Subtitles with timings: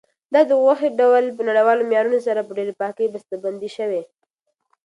[0.33, 4.01] دا د غوښې ډول په نړیوالو معیارونو سره په ډېرې پاکۍ بسته بندي شوی.